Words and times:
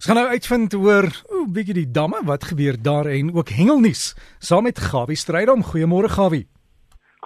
Ons 0.00 0.06
gaan 0.08 0.16
nou 0.16 0.30
uitvind 0.32 0.74
oor 0.80 1.06
o, 1.28 1.42
bietjie 1.52 1.74
die 1.76 1.90
damme, 1.92 2.22
wat 2.24 2.46
gebeur 2.48 2.78
daar 2.80 3.04
en 3.12 3.34
ook 3.36 3.50
hengelnuus 3.52 4.14
saam 4.40 4.64
met 4.64 4.78
Gawie 4.80 5.18
Strydom. 5.20 5.60
Goeiemôre 5.60 6.08
Gawie. 6.08 6.46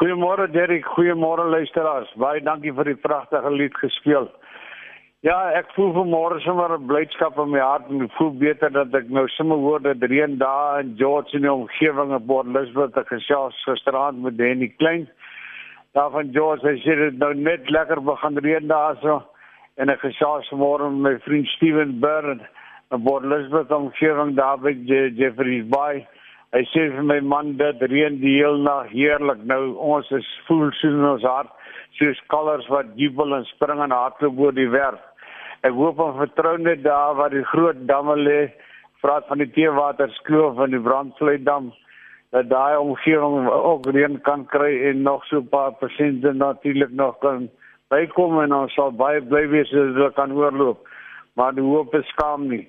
Goeiemôre 0.01 0.49
Derek, 0.51 0.89
goeiemôre 0.97 1.45
luisteraars. 1.53 2.11
Baie 2.19 2.43
dankie 2.43 2.73
vir 2.75 2.91
die 2.91 2.97
pragtige 2.99 3.53
lied 3.55 3.79
gespeel. 3.79 4.27
Ja, 5.23 5.37
ek 5.55 5.71
voel 5.77 5.93
vanmôre 6.01 6.41
sommer 6.43 6.75
'n 6.75 6.89
blydskap 6.91 7.39
in 7.39 7.53
my 7.53 7.61
hart 7.63 7.87
en 7.91 8.03
ek 8.03 8.17
voel 8.19 8.33
beter 8.43 8.71
dat 8.71 8.91
ek 8.93 9.07
nou 9.09 9.29
sommer 9.37 9.57
hoor 9.57 9.79
dat 9.79 10.03
reën 10.03 10.35
daar 10.39 10.81
in 10.81 10.97
George 10.99 11.37
in 11.37 11.47
die 11.47 11.53
omgewing 11.53 12.11
op 12.13 12.27
Port 12.27 12.47
Elizabeth 12.47 13.07
gesels 13.07 13.55
gisterand 13.69 14.21
met 14.23 14.37
Danny 14.37 14.75
Klein. 14.79 15.09
Daar 15.93 16.11
van 16.11 16.33
George, 16.33 16.67
hy 16.67 16.83
sê 16.83 16.99
dit 16.99 17.19
nou 17.19 17.35
net 17.35 17.71
lekker 17.71 18.03
begin 18.03 18.37
reën 18.39 18.67
daar 18.67 18.99
so 19.01 19.23
en 19.77 19.89
ek 19.89 20.01
gesels 20.01 20.51
vanmôre 20.51 20.91
met 20.91 21.03
my 21.13 21.19
vriend 21.21 21.47
Steven 21.47 22.01
Burn 22.01 22.43
en 22.91 23.03
Port 23.03 23.25
Elizabeth 23.25 23.71
omgewing 23.73 24.35
by 24.37 24.73
Jeffrey's 25.17 25.67
Bay. 25.69 26.07
Hy 26.55 26.63
sê 26.71 26.91
vir 26.95 27.03
my 27.03 27.21
man 27.21 27.57
dit 27.59 27.81
reën 27.91 28.21
die 28.21 28.37
hele 28.39 28.63
nag 28.63 28.93
heerlik. 28.93 29.41
Nou 29.43 29.75
ons 29.75 30.11
is 30.15 30.27
voel 30.47 30.71
so 30.79 30.89
in 30.89 31.05
ons 31.09 31.25
hart 31.27 31.51
soos 31.99 32.21
kalvers 32.31 32.69
wat 32.71 32.93
jubel 32.99 33.35
en 33.35 33.47
spring 33.49 33.81
en 33.83 33.95
hardloop 33.95 34.39
oor 34.39 34.55
die 34.55 34.69
werf. 34.71 35.01
Ek 35.67 35.75
hoop 35.75 35.99
en 36.05 36.19
vertrou 36.19 36.57
net 36.59 36.85
daar 36.85 37.17
waar 37.19 37.33
die 37.33 37.45
groot 37.51 37.87
damme 37.89 38.17
lê, 38.21 38.53
praat 39.03 39.27
van 39.31 39.43
die 39.43 39.51
Teewaterskloof 39.57 40.61
en 40.65 40.77
die 40.77 40.83
Brandvleidam 40.83 41.73
dat 42.35 42.49
daai 42.51 42.77
omgewing 42.79 43.49
ook 43.51 43.87
reën 43.95 44.19
kan 44.27 44.47
kry 44.51 44.73
en 44.91 45.03
nog 45.03 45.25
so 45.27 45.39
'n 45.39 45.49
paar 45.49 45.73
persente 45.73 46.33
natuurlik 46.33 46.91
nog 46.91 47.19
kan 47.19 47.49
bykom 47.89 48.41
en 48.43 48.55
ons 48.55 48.75
sal 48.75 48.93
baie 48.93 49.21
bly 49.21 49.49
wees 49.49 49.73
as 49.73 49.95
dit 49.95 50.15
kan 50.15 50.33
oorloop. 50.33 50.89
Maar 51.35 51.55
die 51.55 51.63
hoop 51.63 51.95
is 51.95 52.07
skaam 52.09 52.49
nie. 52.49 52.69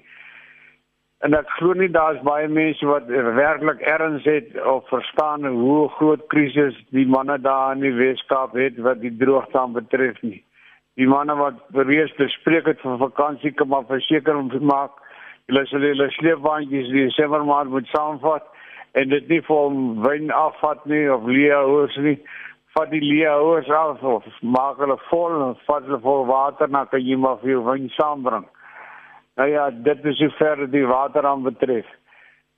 En 1.23 1.33
ek 1.33 1.47
glo 1.55 1.73
nie 1.79 1.87
daar's 1.91 2.19
baie 2.27 2.47
mense 2.51 2.85
wat 2.85 3.07
werklik 3.07 3.79
erns 3.87 4.25
het 4.27 4.49
of 4.67 4.87
verstaan 4.91 5.45
hoe 5.47 5.87
groot 5.95 6.25
krisis 6.27 6.75
die 6.91 7.05
manne 7.07 7.37
daar 7.39 7.71
in 7.75 7.85
die 7.85 7.93
Weskaap 7.95 8.57
het 8.59 8.81
wat 8.83 8.99
die 9.01 9.13
droogte 9.17 9.63
betref 9.77 10.19
nie. 10.21 10.41
Die 10.99 11.07
manne 11.07 11.35
wat 11.39 11.61
bewees 11.75 12.11
bespreek 12.19 12.67
het 12.67 12.83
vir 12.83 12.99
vakansie 12.99 13.53
kom 13.55 13.71
maar 13.71 13.87
verseker 13.87 14.35
om 14.35 14.51
te 14.51 14.59
maak 14.59 14.99
hulle 15.47 15.63
sal 15.69 15.83
hulle 15.87 16.09
sleepwaandjies 16.17 16.91
die 16.91 17.05
Desember 17.07 17.45
maand 17.47 17.71
moet 17.71 17.87
saamvat 17.93 18.51
en 18.99 19.09
dit 19.09 19.31
nie 19.31 19.41
vir 19.47 19.79
wyn 20.07 20.31
afvat 20.35 20.83
nie 20.89 21.05
of 21.11 21.23
leeuers 21.29 21.95
nie. 22.03 22.17
Vat 22.75 22.91
die 22.91 23.03
leeuers 23.03 23.71
af 23.71 24.03
of 24.03 24.27
maak 24.41 24.83
hulle 24.83 24.99
vol 25.07 25.39
en 25.47 25.55
vat 25.69 25.87
hulle 25.87 26.01
vol 26.03 26.27
water 26.27 26.67
na 26.67 26.83
kan 26.91 27.03
jy 27.03 27.15
maar 27.15 27.39
vir 27.43 27.63
wyn 27.63 27.87
saambring 27.95 28.47
nou 29.35 29.49
ja 29.49 29.69
dit 29.69 30.05
is 30.05 30.19
hoe 30.19 30.31
ver 30.39 30.65
die 30.71 30.85
water 30.87 31.25
aan 31.25 31.43
betref 31.43 31.85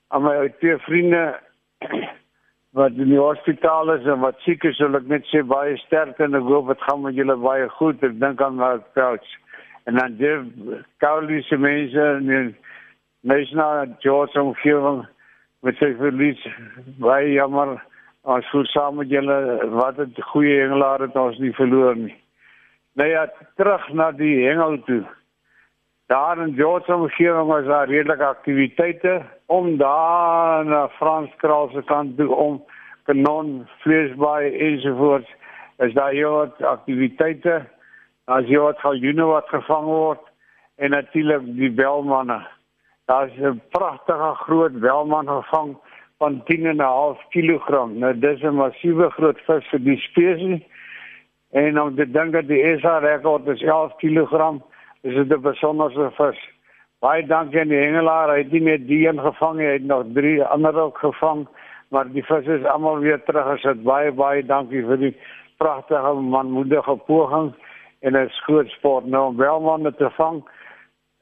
aan 0.07 0.23
my 0.23 0.49
twee 0.59 0.77
vriende 0.77 1.39
wat 2.77 2.91
in 3.01 3.09
die 3.09 3.19
hospitaal 3.19 3.91
is 3.95 4.05
en 4.05 4.21
wat 4.21 4.39
siek 4.45 4.63
is, 4.67 4.79
wil 4.83 4.99
ek 4.99 5.09
net 5.11 5.25
sê 5.31 5.41
baie 5.47 5.75
sterkte 5.81 6.27
en 6.27 6.37
ek 6.37 6.47
hoop 6.47 6.69
dit 6.71 6.85
gaan 6.85 7.03
met 7.03 7.17
julle 7.17 7.35
baie 7.41 7.67
goed. 7.79 8.03
Ek 8.05 8.15
dink 8.21 8.41
aan 8.43 8.59
my 8.59 8.75
coach. 8.97 9.27
En 9.89 9.97
dan 9.97 10.17
die 10.19 10.35
Kaulise 11.03 11.57
mense 11.57 12.07
en 12.19 12.29
die 12.29 12.41
National 13.27 13.95
George 14.03 14.39
omgewing 14.39 15.05
met 15.65 15.79
sy 15.81 15.93
verlies 15.99 16.43
baie 17.01 17.33
jammer. 17.33 17.77
Ons 18.27 18.47
voel 18.51 18.67
saam 18.69 18.99
met 19.01 19.11
julle 19.11 19.37
wat 19.79 19.99
'n 20.03 20.13
goeie 20.31 20.61
hengelaar 20.61 21.07
het 21.07 21.15
ons 21.15 21.39
nie 21.39 21.53
verloor 21.55 21.95
nie. 21.95 22.15
Nou 22.95 23.09
ja, 23.09 23.27
terug 23.55 23.89
na 23.93 24.11
die 24.11 24.45
hengel 24.45 24.77
toe. 24.85 25.03
Daar 26.07 26.37
in 26.37 26.53
George 26.55 26.93
omgewing 26.93 27.47
was 27.47 27.65
daar 27.65 27.87
redelike 27.87 28.25
aktiwiteite 28.25 29.21
om 29.45 29.77
daar 29.77 30.65
na 30.65 30.87
Franskraal 30.89 31.69
se 31.73 31.81
kant 31.83 32.17
toe 32.17 32.35
om 32.35 32.63
kanon 33.03 33.67
vleesbaai 33.83 34.57
ensovoorts 34.57 35.35
is 35.77 35.93
daar 35.93 36.11
hier 36.11 36.29
wat 36.29 36.61
aktiwiteite. 36.61 37.65
As 38.25 38.47
jy 38.47 38.59
wat 38.59 38.79
galjoene 38.79 39.25
wat 39.25 39.49
gevang 39.51 39.85
word 39.85 40.23
en 40.75 40.95
natuurlik 40.95 41.43
die 41.57 41.71
belmanne 41.71 42.39
daar's 43.07 43.35
'n 43.39 43.61
pragtige 43.69 44.31
groot 44.45 44.79
belman 44.79 45.27
gevang 45.27 45.77
van 46.17 46.43
10 46.43 46.65
en 46.65 46.75
'n 46.75 46.79
half 46.79 47.19
kg 47.29 47.69
nou 47.99 48.13
dis 48.19 48.41
'n 48.41 48.55
massiewe 48.55 49.09
groot 49.09 49.39
vis 49.39 49.67
vir 49.71 49.79
die 49.79 49.97
spesies 49.97 50.63
en 51.51 51.81
om 51.81 51.95
te 51.95 52.11
dink 52.11 52.31
dat 52.31 52.47
die 52.47 52.79
SA 52.79 52.97
rekord 52.97 53.47
is 53.47 53.61
11 53.61 53.95
kg 53.95 54.61
is 55.07 55.15
dit 55.15 55.37
'n 55.37 55.41
besonderse 55.41 56.11
vis. 56.19 56.39
Baie 56.99 57.25
dankie 57.27 57.59
aan 57.59 57.69
die 57.69 57.77
hengelaar. 57.77 58.29
Hy 58.29 58.37
het 58.37 58.51
nie 58.51 58.61
net 58.61 58.87
die 58.87 59.07
een 59.07 59.19
gevang 59.19 59.57
nie, 59.57 59.65
hy 59.65 59.73
het 59.73 59.85
nog 59.85 60.05
3 60.13 60.43
ander 60.43 60.79
ook 60.81 60.97
gevang, 60.97 61.47
maar 61.89 62.07
die 62.11 62.23
vis 62.25 62.47
is 62.47 62.65
almal 62.65 62.99
weer 62.99 63.23
terug. 63.23 63.45
As 63.45 63.61
dit 63.61 63.83
baie 63.83 64.11
baie 64.11 64.45
dankie 64.45 64.81
vir 64.85 64.97
die 64.97 65.15
pragtige 65.57 66.13
manmoedige 66.13 66.95
poging 67.05 67.53
en 68.01 68.17
'n 68.17 68.29
groot 68.29 68.69
sport 68.69 69.05
nou 69.05 69.27
om 69.27 69.37
wel 69.37 69.59
manne 69.61 69.95
te 69.95 70.09
vang. 70.09 70.43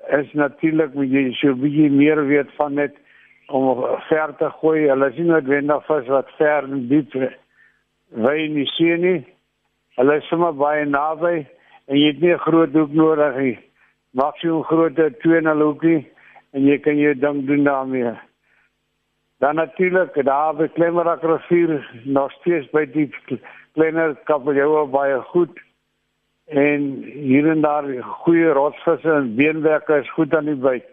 Is 0.07 0.34
natuurlik 0.34 0.94
moet 0.94 1.12
jy 1.12 1.31
so 1.31 1.56
baie 1.56 1.90
meer 1.90 2.25
weet 2.28 2.52
van 2.56 2.73
net 2.73 2.96
om 3.47 3.85
ver 4.09 4.35
te 4.38 4.50
gooi. 4.50 4.88
Hulle 4.90 5.12
sien 5.12 5.25
noodwendig 5.25 5.85
vis 5.85 6.07
wat 6.07 6.29
ver 6.38 6.63
en 6.63 6.88
diep 6.88 7.13
wy 8.09 8.47
nie 8.47 8.66
sien 8.66 9.02
nie. 9.02 9.25
Hulle 9.96 10.16
is 10.16 10.28
sommer 10.28 10.53
baie 10.53 10.85
naby 10.85 11.46
en 11.88 11.97
jy 11.97 12.07
het 12.07 12.22
nie 12.22 12.38
groot 12.38 12.73
hoek 12.73 12.91
nodig 12.91 13.35
nie. 13.35 13.57
Maak 14.16 14.38
jy 14.40 14.50
'n 14.50 14.64
groot 14.64 14.96
2 14.96 15.42
na 15.42 15.53
hoekie 15.59 16.08
en 16.53 16.62
jy 16.64 16.78
kan 16.80 16.98
jou 16.98 17.14
ding 17.14 17.46
doen 17.48 17.64
daarmee. 17.64 18.14
Dan 19.40 19.56
natuurlik 19.56 20.16
daar 20.24 20.56
by 20.56 20.68
Klemmerak 20.68 21.24
rivier 21.24 21.84
nog 22.03 22.31
steeds 22.31 22.70
by 22.72 22.86
die 22.86 23.09
kleiner 23.74 24.16
kabeljou 24.24 24.88
baie 24.88 25.20
goed. 25.34 25.59
En 26.48 27.03
hier 27.03 27.50
en 27.52 27.62
daar 27.62 27.84
goeie 28.24 28.53
rotsvisse 28.53 29.12
en 29.12 29.36
beenwerke 29.36 30.00
is 30.00 30.12
goed 30.12 30.36
aan 30.36 30.46
die 30.46 30.56
byt. 30.56 30.88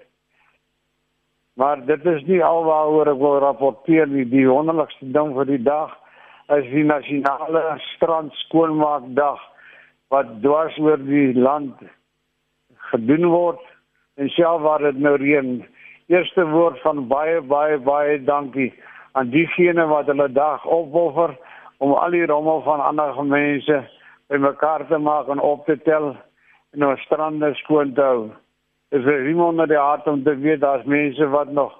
Maar 1.54 1.86
dit 1.86 2.04
is 2.06 2.24
nie 2.24 2.42
alwaaroor 2.44 3.06
ek 3.12 3.18
wil 3.22 3.38
rapporteer 3.38 4.08
nie. 4.08 4.24
Die 4.24 4.48
wonderlikste 4.48 5.12
ding 5.12 5.34
vir 5.38 5.46
die 5.46 5.62
dag 5.62 5.94
is 6.48 6.66
die 6.74 6.84
nasionale 6.84 7.78
strand 7.94 8.34
skoonmaakdag 8.46 9.40
wat 10.08 10.40
dwars 10.42 10.78
oor 10.78 10.98
die 10.98 11.34
land 11.38 11.78
gedoen 12.92 13.26
word 13.32 13.60
en 14.20 14.28
self 14.28 14.60
waar 14.62 14.82
dit 14.84 14.98
nou 15.00 15.16
reën. 15.16 15.54
Eerste 16.12 16.44
woord 16.48 16.80
van 16.84 17.06
baie 17.08 17.40
baie 17.40 17.78
baie 17.78 18.18
dankie 18.24 18.72
aan 19.12 19.32
diegene 19.32 19.86
wat 19.88 20.06
hulle 20.10 20.28
dag 20.32 20.64
opoffer 20.66 21.34
om 21.78 21.92
al 21.92 22.14
die 22.14 22.26
rommel 22.26 22.62
van 22.66 22.80
ander 22.84 23.24
mense 23.24 23.82
bymekaar 24.32 24.86
te 24.88 24.98
maak 24.98 25.28
en 25.28 25.40
op 25.40 25.66
te 25.66 25.76
tel 25.88 26.12
en 26.72 26.86
ons 26.86 27.00
strande 27.06 27.52
skoon 27.60 27.92
te 27.96 28.02
hou. 28.02 28.30
Dit 28.92 29.06
is 29.06 29.28
iemand 29.28 29.56
met 29.56 29.68
die 29.72 29.80
hart 29.80 30.06
om 30.06 30.22
te 30.24 30.36
weet 30.36 30.60
daar's 30.60 30.84
mense 30.84 31.28
wat 31.32 31.52
nog 31.52 31.72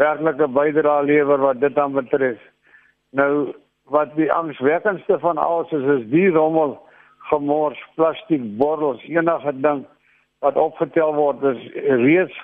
werklike 0.00 0.48
bydrae 0.48 1.04
lewer 1.04 1.38
wat 1.38 1.60
dit 1.60 1.78
aan 1.78 1.92
betref. 1.92 2.38
Nou 3.10 3.52
wat 3.90 4.14
die 4.16 4.32
angswekkendste 4.32 5.18
van 5.18 5.38
alles 5.38 5.72
is 5.72 5.88
is 5.98 6.06
die 6.10 6.30
rommel 6.30 6.78
gemors, 7.30 7.78
plastiek 7.94 8.42
bottels, 8.58 9.02
enige 9.08 9.52
ding 9.60 9.84
wat 10.42 10.58
opgetel 10.58 11.14
word 11.14 11.42
is 11.52 11.62
reeds 12.02 12.38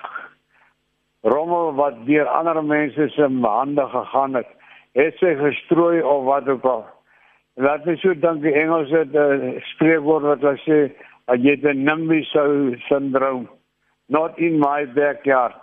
rommel 1.27 1.73
wat 1.75 1.97
deur 2.07 2.27
ander 2.31 2.61
mense 2.63 3.09
se 3.15 3.27
hande 3.41 3.85
gegaan 3.91 4.39
het. 4.39 4.47
Het 4.95 5.17
sy 5.19 5.35
gestrooi 5.35 6.01
of 6.01 6.23
wat 6.23 6.47
ook 6.47 6.63
al. 6.63 6.85
Laat 7.59 7.85
my 7.85 7.97
so 7.99 8.15
dink 8.15 8.41
die 8.41 8.55
Engels 8.55 8.91
het 8.95 9.11
'n 9.11 9.17
uh, 9.17 9.61
spreekwoord 9.73 10.23
wat 10.23 10.41
hulle 10.41 10.61
sê, 10.63 10.79
jy 11.27 11.51
het 11.51 11.63
'n 11.63 11.83
nimby 11.83 12.23
syndroom. 12.87 13.49
Not 14.07 14.37
in 14.37 14.59
my 14.59 14.87
backyard. 14.93 15.59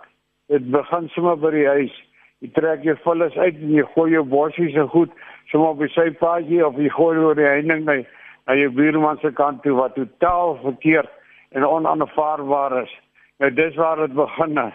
Dit 0.47 0.71
begin 0.71 1.09
sommer 1.09 1.37
by 1.37 1.51
die 1.51 1.67
huis. 1.67 1.95
Jy 2.39 2.49
trek 2.53 2.83
jou 2.83 2.95
vullis 3.03 3.37
uit 3.37 3.55
en 3.55 3.73
jy 3.73 3.83
gooi 3.83 4.11
jou 4.11 4.23
bossies 4.23 4.73
se 4.73 4.87
goed 4.87 5.11
sommer 5.49 5.69
op 5.69 5.79
die 5.79 5.89
sypaadjie 5.89 6.65
of 6.65 6.77
jy 6.77 6.89
gooi 6.89 7.17
oor 7.17 7.35
die 7.35 7.49
heining 7.49 7.85
net 7.85 8.07
na 8.45 8.53
jou 8.53 8.69
buurman 8.69 9.17
se 9.17 9.31
kant 9.31 9.63
toe 9.63 9.73
wat 9.75 9.95
totaal 9.95 10.57
verkeerd 10.61 11.09
en 11.49 11.65
onaanvaarbaar 11.65 12.81
is. 12.83 12.93
Nou 13.37 13.53
dis 13.53 13.75
waar 13.75 13.97
dit 13.97 14.13
begin 14.13 14.73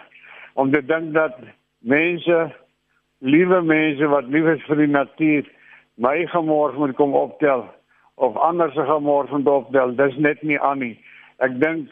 om 0.53 0.71
te 0.71 0.85
dink 0.85 1.13
dat 1.13 1.37
mense 1.79 2.51
liewe 3.19 3.61
mense 3.61 4.07
wat 4.07 4.29
lief 4.31 4.45
is 4.55 4.65
vir 4.67 4.83
die 4.83 4.91
natuur 4.91 5.49
my 5.95 6.25
gemors 6.31 6.75
moet 6.75 6.95
kom 6.95 7.13
optel 7.15 7.65
of 8.15 8.37
ander 8.37 8.71
se 8.71 8.85
gemors 8.85 9.29
moet 9.29 9.47
optel. 9.47 9.95
Dis 9.95 10.17
net 10.17 10.41
nie 10.41 10.59
aan 10.59 10.79
nie. 10.79 10.97
Ek 11.37 11.55
dink 11.61 11.89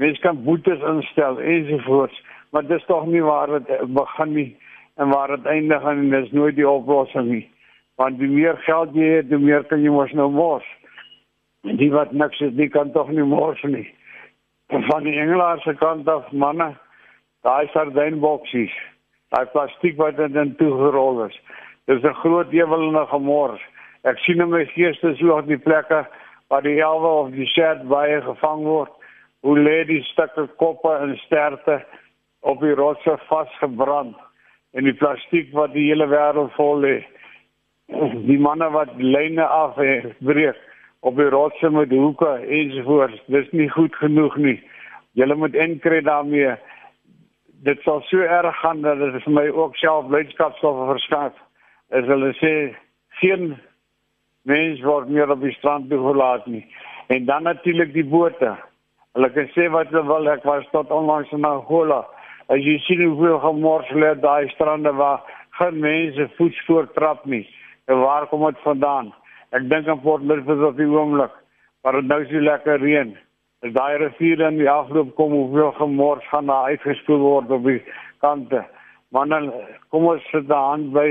mense 0.00 0.20
kan 0.20 0.42
boetes 0.44 0.82
instel 0.90 1.40
ensovoorts, 1.40 2.22
maar 2.50 2.66
dis 2.66 2.84
tog 2.86 3.06
nie 3.06 3.22
waar 3.22 3.58
dit 3.58 3.74
begin 3.94 4.32
nie 4.34 4.50
en 4.96 5.10
waar 5.10 5.36
dit 5.36 5.46
eindig 5.46 5.82
en 5.82 6.08
dis 6.10 6.30
nooit 6.32 6.56
die 6.56 6.68
oplossing 6.68 7.30
nie. 7.30 7.44
Want 7.98 8.18
die 8.18 8.30
meer 8.30 8.56
geld 8.66 8.94
jy 8.94 9.18
het, 9.18 9.28
die 9.30 9.38
meer 9.38 9.66
kan 9.70 9.82
jy 9.82 9.90
mos 9.90 10.12
nou 10.14 10.30
mors 10.30 10.66
die 11.64 11.90
wat 11.92 12.12
niks 12.12 12.40
is, 12.44 12.52
die 12.58 12.68
kan 12.68 12.92
tog 12.92 13.08
nie 13.08 13.24
mors 13.24 13.62
nie. 13.64 13.86
Van 14.68 15.02
die 15.04 15.18
Engelaar 15.20 15.60
se 15.60 15.74
kant 15.74 16.08
af, 16.08 16.30
manne, 16.32 16.70
daai 17.44 17.68
sardynboksies, 17.72 18.72
daai 19.34 19.44
plastiek 19.52 19.98
wat 20.00 20.16
dit 20.16 20.36
in 20.40 20.54
toegerol 20.56 21.24
is. 21.26 21.36
Dis 21.86 22.02
'n 22.02 22.20
groot 22.22 22.52
ewel 22.52 22.88
en 22.88 22.96
'n 23.00 23.06
gemors. 23.06 23.60
Ek 24.04 24.18
sien 24.18 24.40
in 24.40 24.50
my 24.50 24.64
geeste 24.66 25.14
so 25.16 25.36
op 25.36 25.46
die 25.46 25.58
plekke 25.58 26.06
waar 26.48 26.62
die 26.62 26.80
elwe 26.80 27.08
of 27.08 27.30
die 27.30 27.46
shed 27.46 27.88
baie 27.88 28.20
gevang 28.22 28.62
word. 28.64 28.92
Hoe 29.40 29.58
lê 29.58 29.84
die 29.84 30.02
stukke 30.02 30.46
koppe 30.56 30.92
en 30.96 31.16
sterte 31.16 31.84
op 32.40 32.60
die 32.60 32.74
rotse 32.74 33.18
vasgebrand 33.28 34.16
en 34.72 34.84
die 34.84 34.94
plastiek 34.94 35.52
wat 35.52 35.72
die 35.72 35.88
hele 35.88 36.06
wêreld 36.06 36.52
vol 36.52 36.80
lê. 36.80 37.04
Die 38.26 38.38
manne 38.38 38.70
wat 38.70 38.88
lyne 38.96 39.44
af 39.44 39.74
breek 40.20 40.56
op 41.04 41.16
die 41.16 41.28
rotse 41.28 41.70
met 41.70 41.90
hoeke 41.92 42.30
ensovoorts. 42.48 43.20
Dis 43.26 43.50
nie 43.52 43.68
goed 43.68 43.96
genoeg 44.00 44.36
nie. 44.40 44.56
Julle 45.12 45.34
moet 45.36 45.54
inkry 45.54 46.00
daarmee. 46.00 46.54
Dit 47.64 47.82
sal 47.84 48.00
so 48.08 48.24
erg 48.24 48.56
gaan 48.60 48.80
dat 48.80 49.02
dit 49.02 49.18
vir 49.26 49.34
my 49.36 49.44
ook 49.52 49.76
self 49.76 50.08
blydskap 50.08 50.56
sal 50.62 50.78
verskaf. 50.88 51.34
As 51.92 52.08
hulle 52.08 52.30
sê 52.40 52.52
geen 53.20 53.52
mens 54.48 54.80
word 54.84 55.10
meer 55.12 55.30
op 55.30 55.44
die 55.44 55.52
strand 55.58 55.90
toegelaat 55.92 56.46
nie. 56.48 56.64
En 57.12 57.28
dan 57.28 57.44
natuurlik 57.50 57.92
die 57.92 58.06
bote. 58.08 58.54
Hulle 59.12 59.30
kan 59.36 59.50
sê 59.52 59.68
wat 59.76 59.92
hulle 59.92 60.06
wil. 60.08 60.30
Ek 60.32 60.46
was 60.48 60.64
tot 60.72 60.92
onlangs 60.92 61.32
in 61.36 61.44
Angola. 61.44 62.00
As 62.48 62.64
jy 62.64 62.78
sien 62.86 63.04
hoeveel 63.04 63.42
gemors 63.44 63.92
lê 63.92 64.14
daai 64.24 64.48
strande 64.56 64.92
waar 64.96 65.20
geen 65.60 65.84
mense 65.84 66.30
voetspoor 66.40 66.88
trap 66.96 67.28
nie. 67.28 67.44
En 67.92 68.00
waar 68.00 68.26
kom 68.32 68.48
dit 68.48 68.64
vandaan? 68.64 69.12
Ek 69.54 69.68
dink 69.70 69.86
aan 69.86 70.00
Port 70.02 70.24
Elizabeth 70.26 70.64
op 70.66 70.80
die 70.80 70.88
oomblik, 70.90 71.34
maar 71.82 72.00
dit 72.00 72.08
nou 72.10 72.22
so 72.26 72.40
lekker 72.42 72.80
reën. 72.82 73.12
As 73.64 73.74
daai 73.76 74.00
rivier 74.02 74.40
in 74.48 74.58
die 74.58 74.70
afloop 74.70 75.12
kom, 75.18 75.30
hoeveel 75.32 75.70
gemors 75.78 76.26
gaan 76.32 76.50
daar 76.50 76.72
uitgespoel 76.72 77.22
word 77.22 77.52
op 77.54 77.68
die 77.68 77.78
kante. 78.24 78.64
Maar 79.14 79.30
dan 79.30 79.44
kom 79.94 80.08
ons 80.10 80.26
sit 80.32 80.48
daan 80.50 80.88
by 80.96 81.08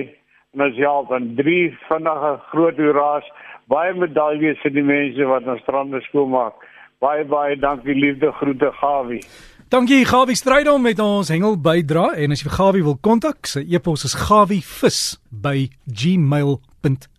en 0.54 0.66
ons 0.68 0.81
help 0.81 1.13
en 1.16 1.31
drie 1.40 1.72
vinnige 1.88 2.34
groot 2.51 2.84
hoeraas, 2.84 3.31
baie 3.72 3.95
medaljes 3.95 4.60
vir 4.66 4.75
die 4.75 4.86
mense 4.86 5.31
wat 5.31 5.48
ons 5.48 5.63
strande 5.63 6.04
skoonmaak. 6.10 6.56
Baie 7.04 7.24
baie 7.28 7.56
dankie 7.60 7.96
liefde 7.96 8.31
groete 8.42 8.69
Gawie. 8.81 9.24
Dankie 9.72 10.04
Gawie 10.06 10.38
Strydom 10.38 10.84
met 10.84 11.00
ons 11.01 11.31
hengel 11.34 11.57
bydra 11.57 12.12
en 12.19 12.36
as 12.36 12.44
jy 12.44 12.51
vir 12.51 12.60
Gawie 12.60 12.86
wil 12.86 13.00
kontak, 13.01 13.48
sy 13.48 13.66
e-pos 13.72 14.06
is 14.06 14.19
gawievis@gmail.com 14.28 16.60
gmail.com. 16.84 17.12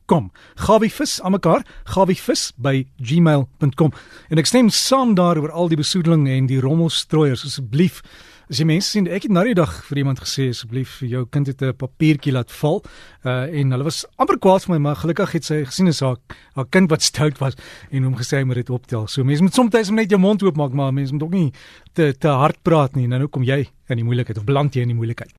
Gawivis 0.55 1.23
aan 1.23 1.33
mekaar, 1.33 1.67
gawivis@gmail.com. 1.85 3.93
En 4.29 4.39
ek 4.39 4.47
stem 4.47 4.69
saam 4.69 5.15
daaroor 5.15 5.51
al 5.51 5.69
die 5.69 5.77
besoedeling 5.77 6.29
en 6.29 6.47
die 6.47 6.61
rommelstrooiers 6.61 7.45
asseblief. 7.45 8.03
As 8.51 8.59
jy 8.61 8.67
mense 8.69 8.91
sien, 8.93 9.07
ek 9.09 9.23
het 9.25 9.33
nou 9.33 9.41
die 9.49 9.57
dag 9.57 9.71
vir 9.89 10.03
iemand 10.03 10.21
gesê 10.21 10.51
asseblief 10.53 10.99
jou 11.01 11.25
kind 11.33 11.49
het 11.49 11.63
'n 11.63 11.73
papiertjie 11.73 12.33
laat 12.33 12.53
val. 12.53 12.85
Uh 13.25 13.49
en 13.49 13.71
hulle 13.71 13.85
was 13.85 14.05
amper 14.17 14.39
kwaad 14.39 14.65
vir 14.65 14.75
my, 14.75 14.79
maar 14.79 14.97
gelukkig 14.97 15.33
het 15.33 15.45
sy 15.45 15.65
gesien 15.65 15.89
as 15.89 16.01
haar 16.01 16.17
haar 16.55 16.67
kind 16.69 16.91
wat 16.91 17.03
stout 17.03 17.39
was 17.39 17.55
en 17.91 18.05
hom 18.05 18.15
gesê 18.15 18.37
hy 18.37 18.45
moet 18.45 18.57
dit 18.57 18.71
optel. 18.71 19.07
So 19.07 19.25
mense 19.25 19.43
moet 19.43 19.55
soms 19.55 19.91
net 19.91 20.11
jou 20.11 20.21
mond 20.21 20.43
oop 20.43 20.57
maak, 20.57 20.73
maar 20.73 20.93
mense 20.93 21.13
moet 21.13 21.23
ook 21.23 21.31
nie 21.31 21.53
te 21.95 22.13
te 22.13 22.29
hard 22.29 22.63
praat 22.63 22.97
nie. 22.97 23.09
Nou 23.09 23.29
kom 23.29 23.43
jy 23.43 23.67
in 23.89 23.97
die 23.97 24.05
moeilikheid 24.05 24.39
of 24.39 24.45
beland 24.45 24.75
jy 24.75 24.83
in 24.83 24.89
die 24.89 24.97
moeilikheid. 24.97 25.33